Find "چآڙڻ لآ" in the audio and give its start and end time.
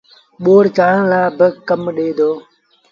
0.77-1.21